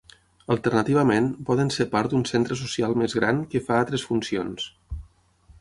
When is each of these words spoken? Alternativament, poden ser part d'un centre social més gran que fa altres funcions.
Alternativament, 0.53 1.27
poden 1.49 1.69
ser 1.75 1.87
part 1.93 2.15
d'un 2.15 2.25
centre 2.31 2.59
social 2.63 2.97
més 3.03 3.17
gran 3.21 3.45
que 3.53 3.65
fa 3.69 3.79
altres 3.83 4.11
funcions. 4.11 4.71